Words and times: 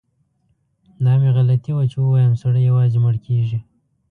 دا 1.03 1.13
مې 1.21 1.29
غلطي 1.35 1.71
وه 1.75 1.83
چي 1.91 1.97
ووایم 2.01 2.33
سړی 2.41 2.61
یوازې 2.69 2.97
مړ 3.03 3.15
کیږي. 3.25 3.59